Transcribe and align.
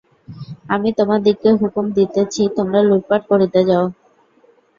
আমি 0.69 0.89
তোমাদিগকে 0.97 1.49
হুকুম 1.59 1.85
দিতেছি 1.97 2.41
তোমরা 2.57 2.79
লুঠপাট 2.83 3.21
করিতে 3.31 3.59
যাও। 3.69 3.85